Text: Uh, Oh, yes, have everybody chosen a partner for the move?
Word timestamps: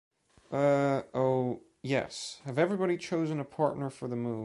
Uh, 0.51 1.01
Oh, 1.13 1.61
yes, 1.81 2.41
have 2.45 2.59
everybody 2.59 2.97
chosen 2.97 3.39
a 3.39 3.45
partner 3.45 3.89
for 3.89 4.07
the 4.07 4.15
move? 4.15 4.39